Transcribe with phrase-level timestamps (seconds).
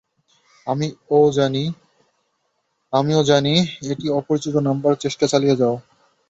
[0.67, 0.87] আমি
[3.11, 3.53] ও জানি
[3.91, 5.75] এটি অপরিচিত নাম্বার চেষ্টা চালিয়ে যাও।